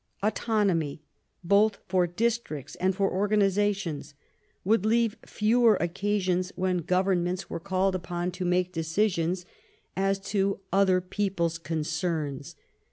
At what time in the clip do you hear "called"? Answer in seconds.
7.59-7.93